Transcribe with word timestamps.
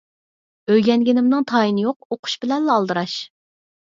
ئۆگەنگىنىمنىڭ 0.75 1.43
تايىنى 1.51 1.83
يوق، 1.85 2.09
ئوقۇش 2.15 2.37
بىلەنلا 2.45 2.79
ئالدىراش. 2.79 3.13